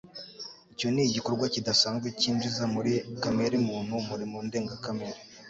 [0.73, 5.19] Icyo ni igikorwa kidasanzwe cyinjiza muri kameremuntu umurimo ndengakamere.